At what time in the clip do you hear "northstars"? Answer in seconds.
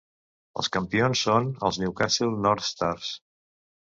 2.47-3.13